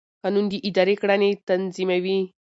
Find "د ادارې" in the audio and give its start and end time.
0.51-0.95